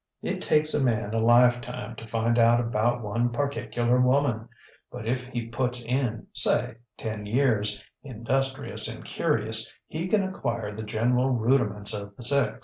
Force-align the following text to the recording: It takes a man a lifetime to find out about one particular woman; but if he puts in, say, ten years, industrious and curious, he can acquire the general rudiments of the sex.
It 0.23 0.41
takes 0.41 0.73
a 0.73 0.83
man 0.83 1.13
a 1.13 1.19
lifetime 1.19 1.95
to 1.97 2.07
find 2.07 2.39
out 2.39 2.59
about 2.59 3.03
one 3.03 3.29
particular 3.29 4.01
woman; 4.01 4.49
but 4.89 5.07
if 5.07 5.21
he 5.27 5.45
puts 5.45 5.83
in, 5.85 6.25
say, 6.33 6.77
ten 6.97 7.27
years, 7.27 7.79
industrious 8.01 8.87
and 8.91 9.05
curious, 9.05 9.71
he 9.85 10.07
can 10.07 10.23
acquire 10.23 10.75
the 10.75 10.81
general 10.81 11.29
rudiments 11.29 11.93
of 11.93 12.15
the 12.15 12.23
sex. 12.23 12.59